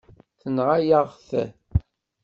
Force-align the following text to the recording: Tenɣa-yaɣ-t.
Tenɣa-yaɣ-t. 0.41 1.29